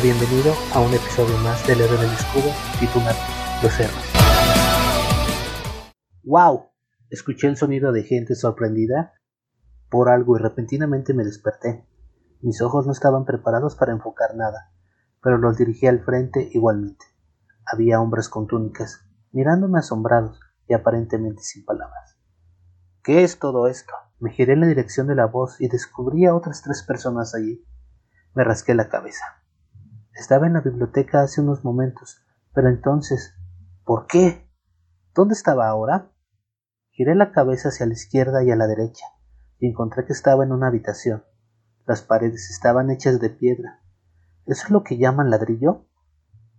[0.00, 2.50] Bienvenido a un episodio más del Héroe del Escudo
[2.80, 3.18] titulado
[3.62, 4.12] Los Héroes.
[6.24, 6.70] ¡Wow!
[7.10, 9.12] Escuché el sonido de gente sorprendida
[9.90, 11.86] por algo y repentinamente me desperté.
[12.40, 14.72] Mis ojos no estaban preparados para enfocar nada,
[15.22, 17.04] pero los dirigí al frente igualmente.
[17.66, 22.16] Había hombres con túnicas, mirándome asombrados y aparentemente sin palabras.
[23.04, 23.92] ¿Qué es todo esto?
[24.18, 27.62] Me giré en la dirección de la voz y descubrí a otras tres personas allí.
[28.34, 29.41] Me rasqué la cabeza.
[30.14, 32.22] Estaba en la biblioteca hace unos momentos,
[32.54, 33.34] pero entonces,
[33.84, 34.46] ¿por qué?
[35.14, 36.12] ¿Dónde estaba ahora?
[36.90, 39.06] Giré la cabeza hacia la izquierda y a la derecha,
[39.58, 41.24] y encontré que estaba en una habitación.
[41.86, 43.80] Las paredes estaban hechas de piedra.
[44.46, 45.86] ¿Eso es lo que llaman ladrillo?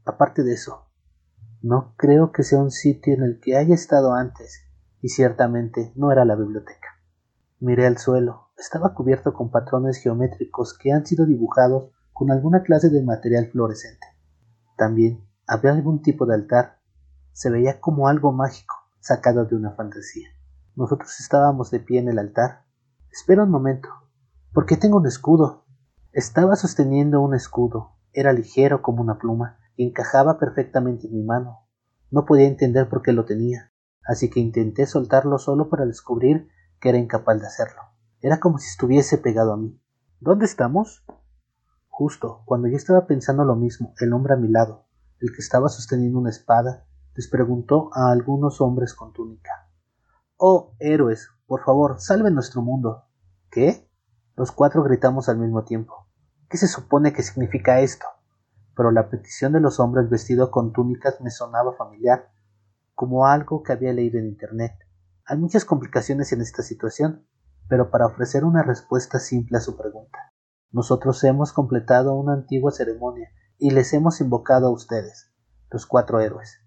[0.04, 0.90] Aparte de eso,
[1.62, 4.68] no creo que sea un sitio en el que haya estado antes,
[5.00, 7.00] y ciertamente no era la biblioteca.
[7.60, 8.50] Miré al suelo.
[8.58, 14.08] Estaba cubierto con patrones geométricos que han sido dibujados con alguna clase de material fluorescente.
[14.78, 16.80] También había algún tipo de altar.
[17.32, 20.30] Se veía como algo mágico sacado de una fantasía.
[20.76, 22.64] Nosotros estábamos de pie en el altar.
[23.12, 23.90] Espera un momento.
[24.54, 25.66] ¿Por qué tengo un escudo?
[26.12, 27.98] Estaba sosteniendo un escudo.
[28.14, 31.68] Era ligero como una pluma y encajaba perfectamente en mi mano.
[32.12, 33.72] No podía entender por qué lo tenía,
[34.06, 36.48] así que intenté soltarlo solo para descubrir
[36.80, 37.82] que era incapaz de hacerlo.
[38.22, 39.82] Era como si estuviese pegado a mí.
[40.20, 41.04] ¿Dónde estamos?
[41.96, 44.88] Justo cuando yo estaba pensando lo mismo, el hombre a mi lado,
[45.20, 49.70] el que estaba sosteniendo una espada, les preguntó a algunos hombres con túnica.
[50.36, 53.04] Oh, héroes, por favor, salven nuestro mundo.
[53.52, 53.88] ¿Qué?
[54.36, 56.08] Los cuatro gritamos al mismo tiempo.
[56.50, 58.08] ¿Qué se supone que significa esto?
[58.76, 62.32] Pero la petición de los hombres vestidos con túnicas me sonaba familiar,
[62.96, 64.74] como algo que había leído en Internet.
[65.26, 67.28] Hay muchas complicaciones en esta situación,
[67.70, 70.33] pero para ofrecer una respuesta simple a su pregunta.
[70.74, 73.30] Nosotros hemos completado una antigua ceremonia
[73.60, 75.32] y les hemos invocado a ustedes,
[75.70, 76.62] los cuatro héroes.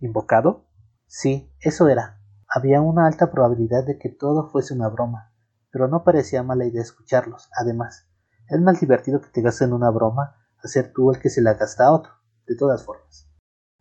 [0.00, 0.64] ¿Invocado?
[1.06, 2.18] Sí, eso era.
[2.48, 5.34] Había una alta probabilidad de que todo fuese una broma,
[5.70, 7.50] pero no parecía mala idea escucharlos.
[7.54, 8.08] Además,
[8.48, 10.34] es más divertido que te gasten una broma
[10.64, 12.12] a ser tú el que se la gasta a otro,
[12.46, 13.28] de todas formas.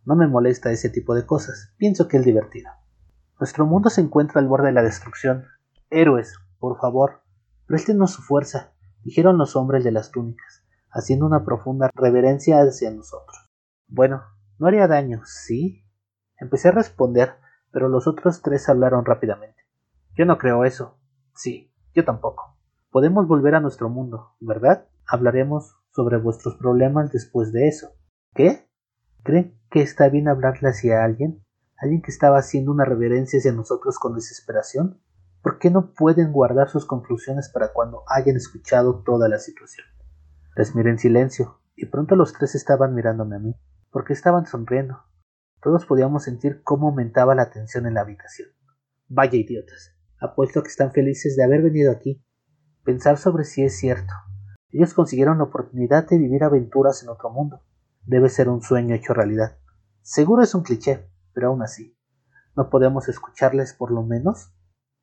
[0.03, 2.69] No me molesta ese tipo de cosas, pienso que es divertido.
[3.40, 5.46] Nuestro mundo se encuentra al borde de la destrucción.
[5.90, 7.22] Héroes, por favor,
[7.67, 8.71] préstenos su fuerza,
[9.03, 13.50] dijeron los hombres de las túnicas, haciendo una profunda reverencia hacia nosotros.
[13.88, 14.23] Bueno,
[14.59, 15.85] no haría daño, ¿sí?
[16.38, 17.35] Empecé a responder,
[17.72, 19.63] pero los otros tres hablaron rápidamente.
[20.16, 20.97] Yo no creo eso.
[21.35, 22.57] Sí, yo tampoco.
[22.90, 24.88] Podemos volver a nuestro mundo, ¿verdad?
[25.07, 27.91] Hablaremos sobre vuestros problemas después de eso.
[28.34, 28.69] ¿Qué?
[29.23, 31.44] ¿Creen que está bien hablarle hacia alguien?
[31.78, 35.01] ¿Alguien que estaba haciendo una reverencia hacia nosotros con desesperación?
[35.41, 39.88] ¿Por qué no pueden guardar sus conclusiones para cuando hayan escuchado toda la situación?
[40.56, 43.56] Les miré en silencio, y pronto los tres estaban mirándome a mí,
[43.90, 45.03] porque estaban sonriendo.
[45.62, 48.50] Todos podíamos sentir cómo aumentaba la tensión en la habitación.
[49.07, 49.96] Vaya idiotas.
[50.19, 52.23] Apuesto a que están felices de haber venido aquí.
[52.84, 54.13] Pensar sobre si es cierto.
[54.69, 57.62] Ellos consiguieron la oportunidad de vivir aventuras en otro mundo.
[58.06, 59.58] Debe ser un sueño hecho realidad.
[60.02, 61.97] Seguro es un cliché, pero aún así.
[62.56, 64.53] ¿No podemos escucharles por lo menos?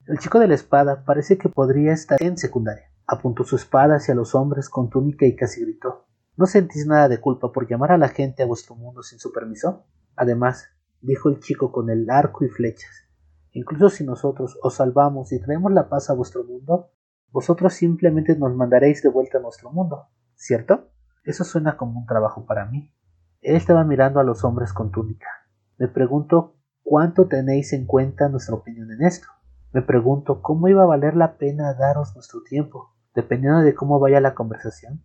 [0.09, 2.91] El chico de la espada parece que podría estar en secundaria.
[3.07, 6.07] Apuntó su espada hacia los hombres con túnica y casi gritó.
[6.35, 9.35] ¿No sentís nada de culpa por llamar a la gente a vuestro mundo sin su
[9.35, 9.85] permiso?
[10.17, 10.71] Además,
[11.03, 13.07] dijo el chico con el arco y flechas,
[13.53, 16.89] incluso si nosotros os salvamos y traemos la paz a vuestro mundo,
[17.31, 20.89] vosotros simplemente nos mandaréis de vuelta a nuestro mundo, ¿cierto?
[21.23, 22.95] Eso suena como un trabajo para mí.
[23.43, 25.29] Él estaba mirando a los hombres con túnica.
[25.77, 29.29] Me pregunto cuánto tenéis en cuenta nuestra opinión en esto.
[29.73, 34.21] Me pregunto cómo iba a valer la pena daros nuestro tiempo, dependiendo de cómo vaya
[34.21, 35.05] la conversación.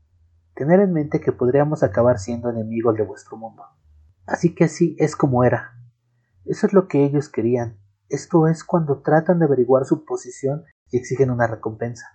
[0.55, 3.63] Tener en mente que podríamos acabar siendo enemigos de vuestro mundo.
[4.25, 5.73] Así que así es como era.
[6.45, 7.77] Eso es lo que ellos querían.
[8.07, 12.07] Esto es cuando tratan de averiguar su posición y exigen una recompensa.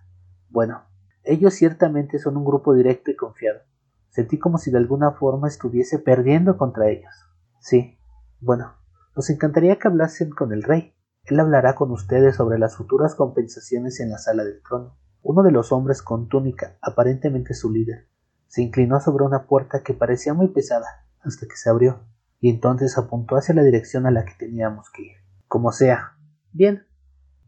[0.49, 0.85] Bueno,
[1.25, 3.61] ellos ciertamente son un grupo directo y confiado.
[4.09, 7.13] Sentí como si de alguna forma estuviese perdiendo contra ellos.
[7.61, 7.99] Sí,
[8.41, 8.75] bueno,
[9.15, 10.95] nos encantaría que hablasen con el rey.
[11.29, 14.97] Él hablará con ustedes sobre las futuras compensaciones en la sala del trono.
[15.23, 18.09] Uno de los hombres con túnica, aparentemente su líder,
[18.47, 20.87] se inclinó sobre una puerta que parecía muy pesada
[21.21, 22.01] hasta que se abrió,
[22.41, 25.17] y entonces apuntó hacia la dirección a la que teníamos que ir.
[25.49, 26.17] Como sea.
[26.53, 26.87] Bien.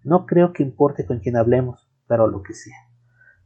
[0.04, 2.76] No creo que importe con quién hablemos, pero lo que sea.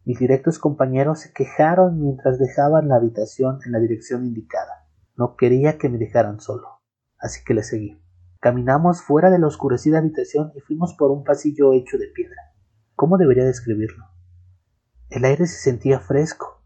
[0.05, 4.89] Mis directos compañeros se quejaron mientras dejaban la habitación en la dirección indicada.
[5.17, 6.81] No quería que me dejaran solo,
[7.19, 8.04] así que le seguí.
[8.45, 12.53] Caminamos fuera de la oscurecida habitación y fuimos por un pasillo hecho de piedra.
[12.95, 14.05] ¿Cómo debería describirlo?
[15.09, 16.63] El aire se sentía fresco,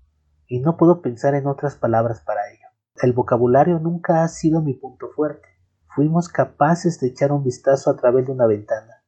[0.48, 2.66] y no puedo pensar en otras palabras para ello.
[3.00, 5.46] El vocabulario nunca ha sido mi punto fuerte.
[5.94, 9.04] Fuimos capaces de echar un vistazo a través de una ventana,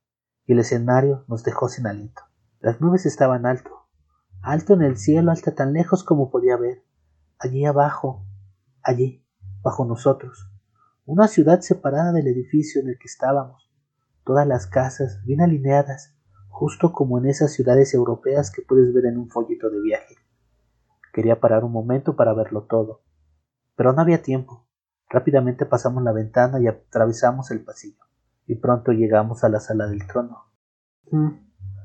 [0.47, 2.23] y el escenario nos dejó sin aliento.
[2.61, 3.89] Las nubes estaban alto,
[4.43, 6.85] alto en el cielo, hasta tan lejos como podía ver.
[7.37, 8.25] Allí abajo,
[8.85, 9.27] allí,
[9.61, 10.50] bajo nosotros,
[11.11, 13.69] una ciudad separada del edificio en el que estábamos,
[14.25, 16.15] todas las casas bien alineadas,
[16.49, 20.15] justo como en esas ciudades europeas que puedes ver en un folleto de viaje.
[21.13, 23.03] Quería parar un momento para verlo todo,
[23.75, 24.69] pero no había tiempo.
[25.09, 28.05] Rápidamente pasamos la ventana y atravesamos el pasillo,
[28.47, 30.45] y pronto llegamos a la sala del trono.
[31.11, 31.31] Mm,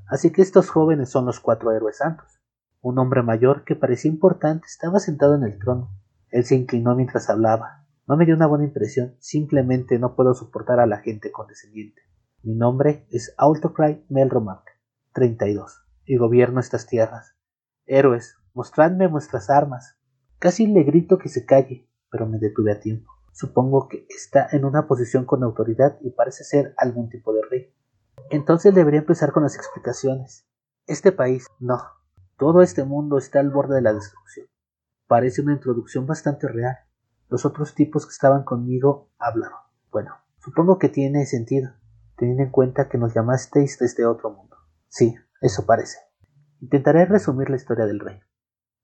[0.07, 2.43] así que estos jóvenes son los cuatro héroes santos.
[2.79, 5.89] Un hombre mayor que parecía importante estaba sentado en el trono.
[6.29, 7.84] Él se inclinó mientras hablaba.
[8.07, 12.03] No me dio una buena impresión, simplemente no puedo soportar a la gente condescendiente.
[12.43, 14.63] Mi nombre es Autocry Melromark,
[15.13, 17.35] 32, y gobierno estas tierras.
[17.87, 19.97] Héroes, mostradme vuestras armas.
[20.37, 23.11] Casi le grito que se calle, pero me detuve a tiempo.
[23.33, 27.73] Supongo que está en una posición con autoridad y parece ser algún tipo de rey.
[28.29, 30.45] Entonces debería empezar con las explicaciones.
[30.85, 31.81] Este país, no.
[32.37, 34.45] Todo este mundo está al borde de la destrucción.
[35.07, 36.77] Parece una introducción bastante real.
[37.29, 39.59] Los otros tipos que estaban conmigo hablaron.
[39.91, 41.71] Bueno, supongo que tiene sentido
[42.17, 44.57] teniendo en cuenta que nos llamasteis desde otro mundo.
[44.87, 45.97] Sí, eso parece.
[46.61, 48.19] Intentaré resumir la historia del rey.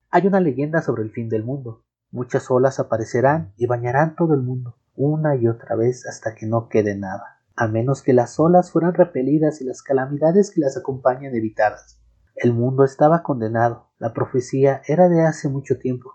[0.09, 1.85] Hay una leyenda sobre el fin del mundo.
[2.11, 6.67] Muchas olas aparecerán y bañarán todo el mundo, una y otra vez hasta que no
[6.67, 11.33] quede nada, a menos que las olas fueran repelidas y las calamidades que las acompañan
[11.33, 12.01] evitadas.
[12.35, 16.11] El mundo estaba condenado, la profecía era de hace mucho tiempo,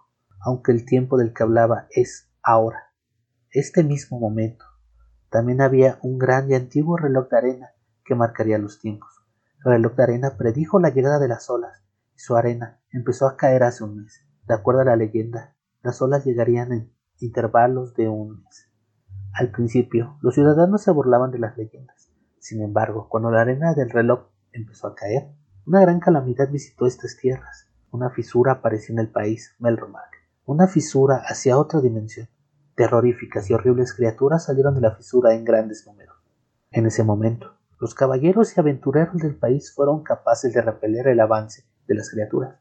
[0.47, 2.93] aunque el tiempo del que hablaba es ahora,
[3.51, 4.65] este mismo momento.
[5.29, 7.71] También había un gran y antiguo reloj de arena
[8.05, 9.11] que marcaría los tiempos.
[9.65, 11.83] El reloj de arena predijo la llegada de las olas,
[12.15, 14.25] y su arena empezó a caer hace un mes.
[14.47, 18.71] De acuerdo a la leyenda, las olas llegarían en intervalos de un mes.
[19.33, 22.13] Al principio, los ciudadanos se burlaban de las leyendas.
[22.39, 25.27] Sin embargo, cuando la arena del reloj empezó a caer,
[25.67, 27.69] una gran calamidad visitó estas tierras.
[27.91, 30.16] Una fisura apareció en el país, Melromark.
[30.49, 32.29] Una fisura hacia otra dimensión.
[32.77, 36.15] Terroríficas y horribles criaturas salieron de la fisura en grandes números.
[36.71, 41.65] En ese momento, los caballeros y aventureros del país fueron capaces de repeler el avance
[41.89, 42.61] de las criaturas.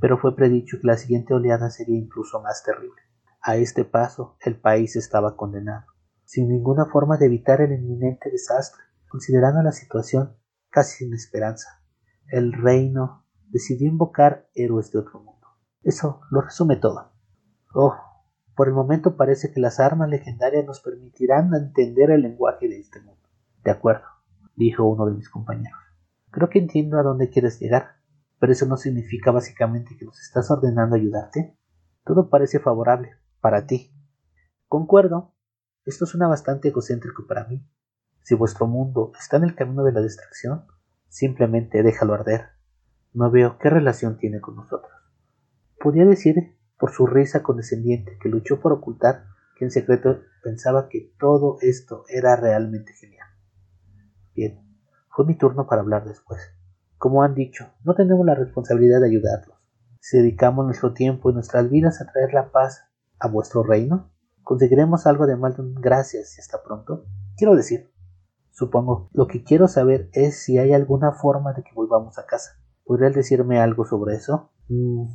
[0.00, 3.00] Pero fue predicho que la siguiente oleada sería incluso más terrible.
[3.40, 5.86] A este paso, el país estaba condenado,
[6.24, 10.36] sin ninguna forma de evitar el inminente desastre, considerando la situación
[10.68, 11.80] casi sin esperanza.
[12.26, 15.41] El reino decidió invocar héroes de otro mundo.
[15.82, 17.12] Eso lo resume todo.
[17.74, 17.94] Oh,
[18.54, 23.00] por el momento parece que las armas legendarias nos permitirán entender el lenguaje de este
[23.00, 23.28] mundo.
[23.64, 24.04] De acuerdo,
[24.54, 25.78] dijo uno de mis compañeros.
[26.30, 27.96] Creo que entiendo a dónde quieres llegar,
[28.38, 31.56] pero eso no significa básicamente que nos estás ordenando ayudarte.
[32.04, 33.92] Todo parece favorable para ti.
[34.68, 35.34] Concuerdo.
[35.84, 37.66] Esto suena bastante egocéntrico para mí.
[38.22, 40.66] Si vuestro mundo está en el camino de la destrucción,
[41.08, 42.50] simplemente déjalo arder.
[43.12, 45.01] No veo qué relación tiene con nosotros.
[45.82, 49.24] Podría decir por su risa condescendiente que luchó por ocultar
[49.56, 53.26] que en secreto pensaba que todo esto era realmente genial.
[54.34, 54.60] Bien,
[55.08, 56.40] fue mi turno para hablar después.
[56.98, 59.58] Como han dicho, no tenemos la responsabilidad de ayudarlos.
[60.00, 62.84] Si dedicamos nuestro tiempo y nuestras vidas a traer la paz
[63.18, 67.06] a vuestro reino, conseguiremos algo de mal gracias y hasta pronto.
[67.36, 67.92] Quiero decir,
[68.50, 72.52] supongo, lo que quiero saber es si hay alguna forma de que volvamos a casa.
[72.84, 74.52] ¿Podrías decirme algo sobre eso?
[74.68, 75.06] Mm,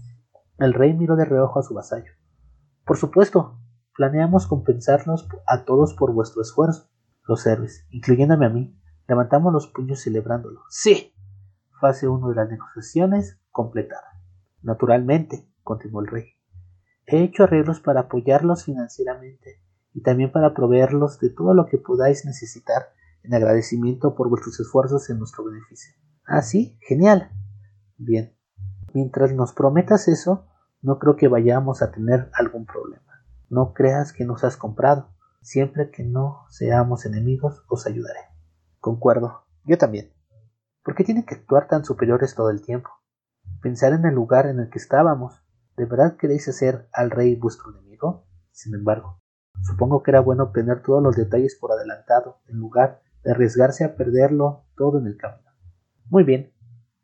[0.60, 2.12] el rey miró de reojo a su vasallo.
[2.86, 3.60] Por supuesto,
[3.96, 6.90] planeamos compensarnos a todos por vuestro esfuerzo.
[7.24, 10.62] Los héroes, incluyéndome a mí, levantamos los puños celebrándolo.
[10.70, 11.14] Sí.
[11.80, 14.22] Fase 1 de las negociaciones completada.
[14.62, 16.26] Naturalmente, continuó el rey.
[17.06, 19.62] He hecho arreglos para apoyarlos financieramente
[19.94, 25.10] y también para proveerlos de todo lo que podáis necesitar en agradecimiento por vuestros esfuerzos
[25.10, 25.94] en nuestro beneficio.
[26.26, 27.32] Ah, sí, genial.
[27.98, 28.37] Bien,
[28.98, 30.48] Mientras nos prometas eso,
[30.82, 33.24] no creo que vayamos a tener algún problema.
[33.48, 35.14] No creas que nos has comprado.
[35.40, 38.22] Siempre que no seamos enemigos, os ayudaré.
[38.80, 39.46] Concuerdo.
[39.66, 40.12] Yo también.
[40.84, 42.90] ¿Por qué tienen que actuar tan superiores todo el tiempo?
[43.62, 45.46] Pensar en el lugar en el que estábamos.
[45.76, 48.26] ¿De verdad queréis hacer al rey vuestro enemigo?
[48.50, 49.22] Sin embargo,
[49.62, 53.96] supongo que era bueno obtener todos los detalles por adelantado, en lugar de arriesgarse a
[53.96, 55.52] perderlo todo en el camino.
[56.06, 56.52] Muy bien.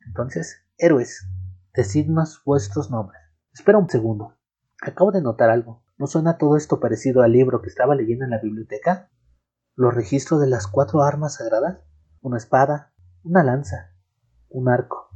[0.08, 1.30] Entonces, héroes,
[1.76, 3.20] Decidnos vuestros nombres.
[3.52, 4.38] Espera un segundo.
[4.80, 5.84] Acabo de notar algo.
[5.98, 9.10] ¿No suena todo esto parecido al libro que estaba leyendo en la biblioteca?
[9.76, 11.80] Los registros de las cuatro armas sagradas.
[12.22, 13.92] Una espada, una lanza,
[14.50, 15.10] un arco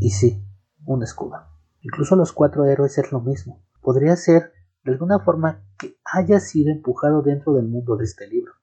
[0.00, 0.42] y sí,
[0.86, 1.36] un escudo.
[1.82, 3.62] Incluso los cuatro héroes es lo mismo.
[3.82, 4.52] Podría ser,
[4.84, 8.54] de alguna forma, que haya sido empujado dentro del mundo de este libro.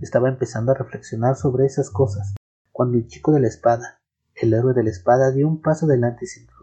[0.00, 2.34] Estaba empezando a reflexionar sobre esas cosas,
[2.72, 4.00] cuando el chico de la espada,
[4.34, 6.57] el héroe de la espada, dio un paso adelante introdujo.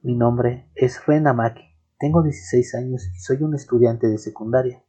[0.00, 4.84] Mi nombre es Ren Amaki, tengo 16 años y soy un estudiante de secundaria.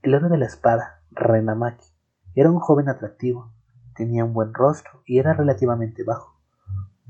[0.00, 1.84] El héroe de la espada, Ren Amaki,
[2.34, 3.52] era un joven atractivo,
[3.94, 6.40] tenía un buen rostro y era relativamente bajo,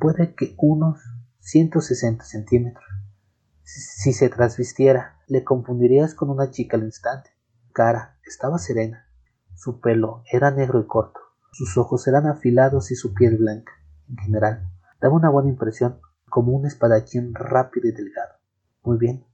[0.01, 0.99] puede que unos
[1.39, 2.85] 160 centímetros.
[3.63, 7.31] Si se trasvistiera, le confundirías con una chica al instante.
[7.73, 9.07] Cara estaba serena,
[9.55, 11.21] su pelo era negro y corto,
[11.53, 13.73] sus ojos eran afilados y su piel blanca.
[14.09, 14.69] En general,
[15.01, 16.01] daba una buena impresión,
[16.35, 18.33] como un espadachín rápido y delgado.
[18.83, 19.25] Muy bien,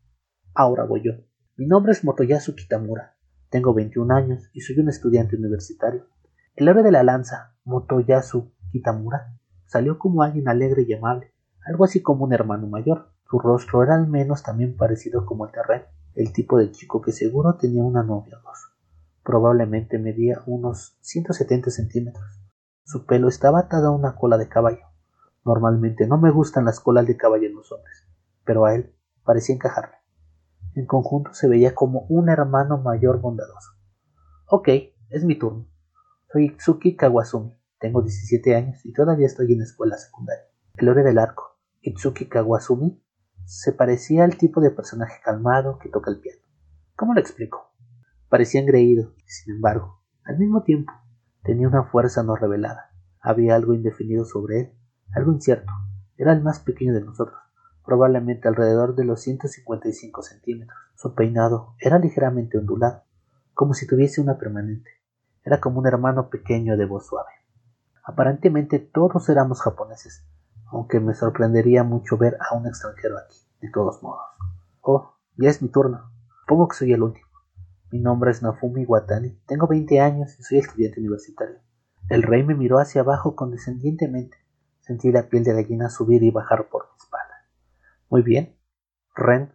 [0.53, 1.13] ahora voy yo.
[1.57, 3.17] Mi nombre es Motoyasu Kitamura.
[3.49, 6.09] Tengo 21 años y soy un estudiante universitario.
[6.57, 11.33] El héroe de la lanza, Motoyasu Kitamura, salió como alguien alegre y amable,
[11.65, 13.15] algo así como un hermano mayor.
[13.31, 15.83] Su rostro era al menos también parecido como el de Ren,
[16.17, 18.75] el tipo de chico que seguro tenía una novia o dos.
[19.25, 22.43] Probablemente medía unos 170 centímetros.
[22.85, 24.90] Su pelo estaba atado a una cola de caballo.
[25.45, 28.07] Normalmente no me gustan las colas de caballo en los hombres,
[28.45, 28.95] pero a él
[29.25, 29.97] parecía encajarle.
[30.75, 33.73] En conjunto se veía como un hermano mayor bondadoso.
[34.47, 34.69] Ok,
[35.09, 35.67] es mi turno.
[36.33, 37.59] Soy Itsuki Kawasumi.
[37.79, 40.45] Tengo 17 años y todavía estoy en escuela secundaria.
[40.77, 43.03] El héroe del arco, Itsuki Kawasumi,
[43.45, 46.43] se parecía al tipo de personaje calmado que toca el piano.
[46.95, 47.73] ¿Cómo lo explico?
[48.29, 50.93] Parecía engreído, sin embargo, al mismo tiempo,
[51.43, 52.93] tenía una fuerza no revelada.
[53.21, 54.73] Había algo indefinido sobre él,
[55.15, 55.73] algo incierto.
[56.17, 57.39] Era el más pequeño de nosotros,
[57.85, 60.79] probablemente alrededor de los 155 centímetros.
[60.95, 63.03] Su peinado era ligeramente ondulado,
[63.55, 64.91] como si tuviese una permanente.
[65.45, 67.31] Era como un hermano pequeño de voz suave.
[68.05, 70.25] Aparentemente todos éramos japoneses,
[70.67, 74.25] aunque me sorprendería mucho ver a un extranjero aquí, de todos modos.
[74.83, 76.11] Oh, ya es mi turno.
[76.41, 77.27] Supongo que soy el último.
[77.91, 81.57] Mi nombre es Nafumi Watani, tengo 20 años y soy estudiante universitario.
[82.09, 84.37] El rey me miró hacia abajo condescendientemente.
[84.91, 87.47] Sentí la piel de gallina subir y bajar por mi espalda.
[88.09, 88.59] Muy bien.
[89.15, 89.55] Ren,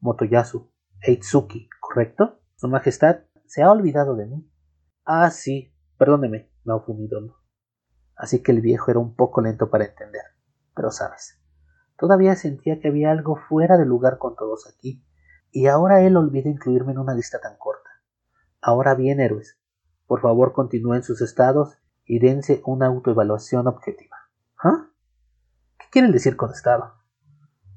[0.00, 2.40] Motoyasu, Eitsuki, ¿correcto?
[2.56, 4.50] Su Majestad se ha olvidado de mí.
[5.04, 7.36] Ah, sí, perdóneme, Naofumi Dono.
[8.16, 10.22] Así que el viejo era un poco lento para entender.
[10.74, 11.40] Pero sabes,
[11.96, 15.06] todavía sentía que había algo fuera de lugar con todos aquí
[15.52, 17.90] y ahora él olvida incluirme en una lista tan corta.
[18.60, 19.56] Ahora bien, héroes,
[20.08, 24.17] por favor continúen sus estados y dense una autoevaluación objetiva.
[24.60, 24.90] ¿Ah?
[25.78, 26.94] ¿Qué quieren decir con estado?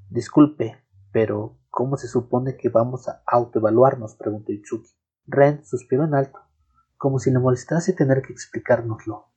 [0.09, 4.15] Disculpe, pero ¿cómo se supone que vamos a autoevaluarnos?
[4.15, 4.89] preguntó Itsuki.
[5.27, 6.39] Ren suspiró en alto,
[6.97, 9.27] como si le molestase tener que explicárnoslo.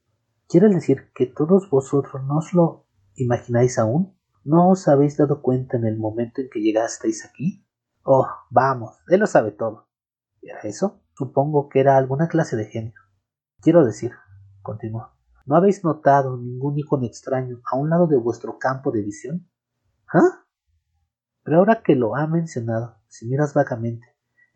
[0.48, 4.18] ¿Quiere decir que todos vosotros no os lo imagináis aún?
[4.42, 7.66] ¿No os habéis dado cuenta en el momento en que llegasteis aquí?
[8.04, 9.88] Oh, vamos, él lo sabe todo.
[10.40, 11.02] ¿Era eso?
[11.14, 13.00] Supongo que era alguna clase de genio.
[13.60, 14.12] Quiero decir,
[14.62, 15.13] continuó,
[15.44, 19.48] ¿no habéis notado ningún icono extraño a un lado de vuestro campo de visión?
[20.12, 20.44] ¿Ah?
[21.42, 24.06] Pero ahora que lo ha mencionado, si miras vagamente,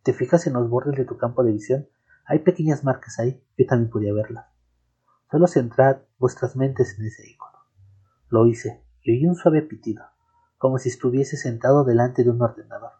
[0.02, 1.88] te fijas en los bordes de tu campo de visión,
[2.24, 4.46] hay pequeñas marcas ahí, yo también podía verlas.
[5.30, 7.58] Solo centrad vuestras mentes en ese icono.
[8.28, 10.04] Lo hice y oí un suave pitido,
[10.56, 12.92] como si estuviese sentado delante de un ordenador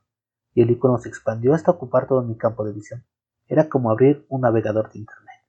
[0.59, 3.05] y el icono se expandió hasta ocupar todo mi campo de visión.
[3.47, 5.41] Era como abrir un navegador de Internet.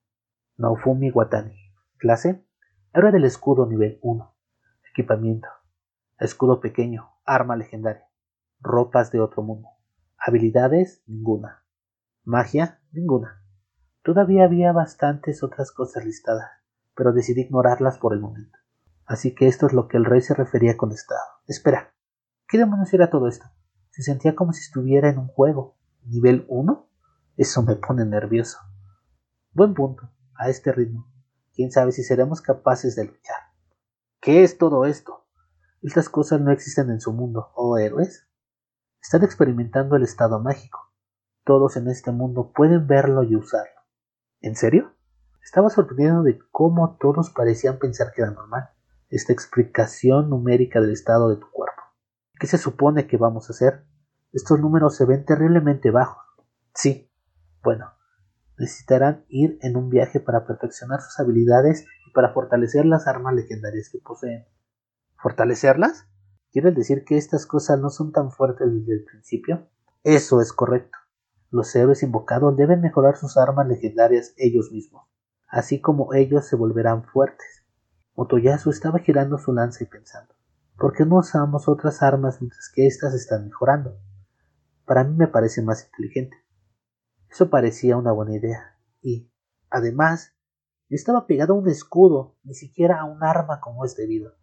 [0.58, 1.69] Naofumi Watani.
[2.00, 2.46] Clase.
[2.94, 4.34] Héroe del escudo nivel 1.
[4.90, 5.50] Equipamiento.
[6.18, 7.10] Escudo pequeño.
[7.26, 8.08] Arma legendaria.
[8.62, 9.68] Ropas de otro mundo.
[10.18, 11.04] Habilidades.
[11.08, 11.66] Ninguna.
[12.24, 12.80] Magia.
[12.94, 13.44] Ninguna.
[14.02, 16.50] Todavía había bastantes otras cosas listadas,
[16.96, 18.58] pero decidí ignorarlas por el momento.
[19.06, 21.20] Así que esto es lo que el rey se refería con estado.
[21.48, 21.94] Espera,
[22.48, 23.46] ¿qué demonios era todo esto?
[23.90, 25.76] Se sentía como si estuviera en un juego.
[26.06, 26.90] ¿Nivel 1?
[27.36, 28.58] Eso me pone nervioso.
[29.52, 30.10] Buen punto.
[30.36, 31.12] A este ritmo.
[31.60, 33.36] Quién sabe si seremos capaces de luchar.
[34.22, 35.28] ¿Qué es todo esto?
[35.82, 38.30] Estas cosas no existen en su mundo, ¿oh héroes?
[39.02, 40.80] Están experimentando el estado mágico.
[41.44, 43.74] Todos en este mundo pueden verlo y usarlo.
[44.40, 44.96] ¿En serio?
[45.44, 48.70] Estaba sorprendido de cómo todos parecían pensar que era normal,
[49.10, 51.82] esta explicación numérica del estado de tu cuerpo.
[52.40, 53.86] ¿Qué se supone que vamos a hacer?
[54.32, 56.24] Estos números se ven terriblemente bajos.
[56.74, 57.12] Sí.
[57.62, 57.99] Bueno,
[58.60, 63.90] necesitarán ir en un viaje para perfeccionar sus habilidades y para fortalecer las armas legendarias
[63.90, 64.46] que poseen.
[65.18, 66.08] ¿Fortalecerlas?
[66.52, 69.68] ¿Quieres decir que estas cosas no son tan fuertes desde el principio?
[70.04, 70.98] Eso es correcto.
[71.52, 75.08] Los héroes invocados deben mejorar sus armas legendarias ellos mismos,
[75.48, 77.66] así como ellos se volverán fuertes.
[78.16, 80.34] Motoyasu estaba girando su lanza y pensando.
[80.78, 83.98] ¿Por qué no usamos otras armas mientras que éstas están mejorando?
[84.86, 86.38] Para mí me parece más inteligente.
[87.30, 88.78] Eso parecía una buena idea.
[89.02, 89.32] Y,
[89.70, 90.34] además,
[90.90, 94.34] yo estaba pegado a un escudo, ni siquiera a un arma como es debido.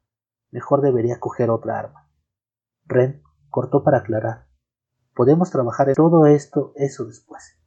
[0.50, 2.08] Mejor debería coger otra arma.
[2.84, 4.46] Ren cortó para aclarar.
[5.14, 7.58] Podemos trabajar en todo esto, eso después.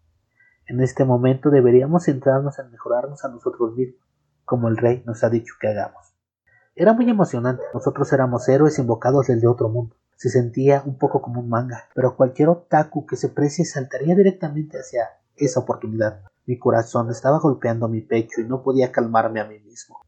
[0.65, 4.07] En este momento deberíamos centrarnos en mejorarnos a nosotros mismos,
[4.45, 6.15] como el rey nos ha dicho que hagamos.
[6.75, 7.63] Era muy emocionante.
[7.73, 9.97] Nosotros éramos héroes invocados del de otro mundo.
[10.19, 14.77] Se sentía un poco como un manga, pero cualquier otaku que se precie saltaría directamente
[14.77, 16.25] hacia esa oportunidad.
[16.45, 20.01] Mi corazón estaba golpeando mi pecho y no podía calmarme a mí mismo.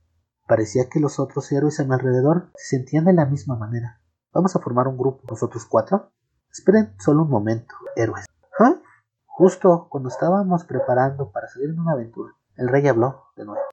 [0.46, 4.01] Parecía que los otros héroes a mi alrededor se sentían de la misma manera.
[4.34, 6.12] Vamos a formar un grupo, nosotros cuatro.
[6.51, 8.25] Esperen solo un momento, héroes.
[8.60, 8.82] ¿Ah?
[9.27, 13.63] Justo cuando estábamos preparando para salir en una aventura, el rey habló de nuevo.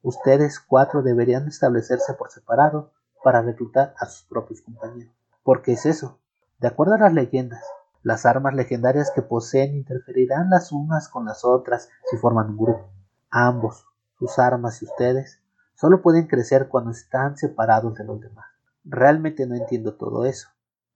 [0.00, 5.21] Ustedes cuatro deberían establecerse por separado para reclutar a sus propios compañeros.
[5.42, 6.20] ¿Por qué es eso?
[6.58, 7.64] De acuerdo a las leyendas,
[8.02, 12.92] las armas legendarias que poseen interferirán las unas con las otras si forman un grupo.
[13.30, 13.86] Ambos,
[14.18, 15.40] sus armas y ustedes,
[15.74, 18.46] solo pueden crecer cuando están separados de los demás.
[18.84, 20.48] Realmente no entiendo todo eso.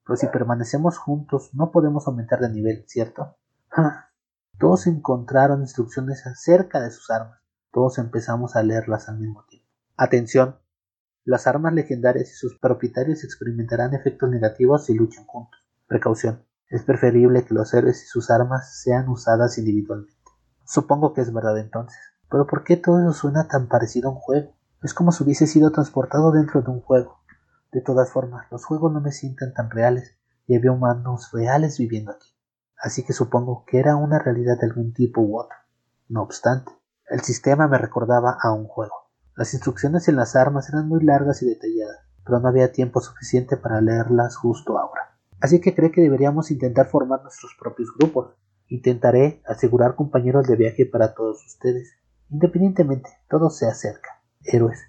[0.04, 3.36] Pero si permanecemos juntos no podemos aumentar de nivel, ¿cierto?
[4.58, 7.40] Todos encontraron instrucciones acerca de sus armas.
[7.72, 9.68] Todos empezamos a leerlas al mismo tiempo.
[9.96, 10.56] Atención.
[11.26, 15.60] Las armas legendarias y sus propietarios experimentarán efectos negativos si luchan juntos.
[15.86, 16.42] Precaución.
[16.70, 20.14] Es preferible que los héroes y sus armas sean usadas individualmente.
[20.64, 21.98] Supongo que es verdad entonces.
[22.30, 24.56] Pero ¿por qué todo eso suena tan parecido a un juego?
[24.82, 27.18] Es como si hubiese sido transportado dentro de un juego.
[27.72, 30.16] De todas formas, los juegos no me sientan tan reales
[30.46, 32.36] y había humanos reales viviendo aquí
[32.78, 35.56] así que supongo que era una realidad de algún tipo u otro.
[36.08, 36.72] No obstante,
[37.08, 39.05] el sistema me recordaba a un juego.
[39.36, 43.58] Las instrucciones en las armas eran muy largas y detalladas, pero no había tiempo suficiente
[43.58, 45.18] para leerlas justo ahora.
[45.42, 48.34] Así que creo que deberíamos intentar formar nuestros propios grupos.
[48.68, 51.92] Intentaré asegurar compañeros de viaje para todos ustedes.
[52.30, 54.22] Independientemente, todo se acerca.
[54.42, 54.80] Héroes,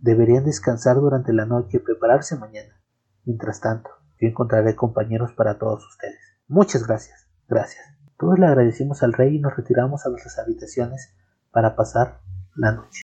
[0.00, 2.80] deberían descansar durante la noche y prepararse mañana.
[3.24, 3.90] Mientras tanto,
[4.20, 6.18] yo encontraré compañeros para todos ustedes.
[6.48, 7.28] Muchas gracias.
[7.46, 7.84] Gracias.
[8.18, 11.14] Todos le agradecimos al rey y nos retiramos a nuestras habitaciones
[11.52, 12.20] para pasar
[12.56, 13.03] la noche.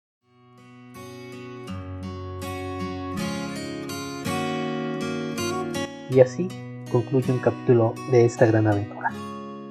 [6.11, 6.49] Y así
[6.91, 9.11] concluye un capítulo de esta gran aventura.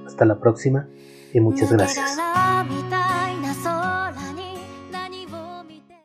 [0.05, 0.87] Hasta la próxima
[1.33, 2.17] y muchas gracias.